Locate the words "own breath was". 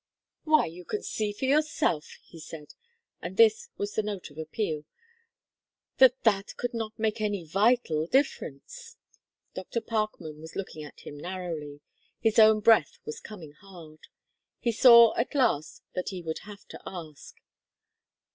12.39-13.19